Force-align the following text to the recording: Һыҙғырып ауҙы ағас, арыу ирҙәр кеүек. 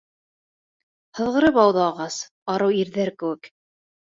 Һыҙғырып 1.19 1.61
ауҙы 1.65 1.83
ағас, 1.91 2.17
арыу 2.55 2.77
ирҙәр 2.81 3.17
кеүек. 3.23 3.53